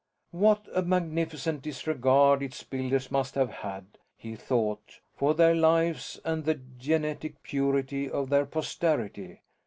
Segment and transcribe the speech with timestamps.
[0.31, 3.85] What a magnificent disregard its builders must have had,
[4.17, 9.41] he thought, for their lives and the genetic purity of their posterity!